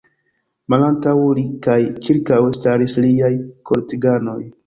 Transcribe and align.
Malantaŭ 0.73 1.13
li 1.39 1.43
kaj 1.67 1.75
ĉirkaŭe 2.07 2.55
staris 2.59 2.97
liaj 3.07 3.31
korteganoj. 3.71 4.41